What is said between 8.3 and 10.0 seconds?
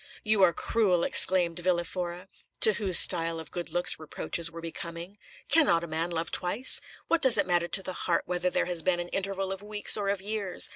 there has been an interval of weeks